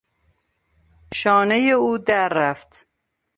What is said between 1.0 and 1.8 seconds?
شانهی